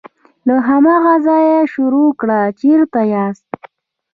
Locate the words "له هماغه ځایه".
0.47-1.51